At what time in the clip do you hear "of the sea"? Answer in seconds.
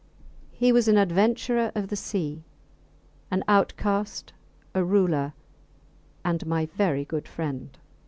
1.75-2.43